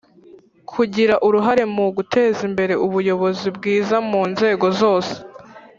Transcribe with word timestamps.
kugira 0.71 1.13
uruhare 1.27 1.63
mu 1.75 1.85
guteza 1.97 2.39
imbere 2.49 2.73
ubuyobozi 2.85 3.47
bwiza 3.57 3.95
mu 4.09 4.21
nzego 4.31 4.65
zose, 4.81 5.15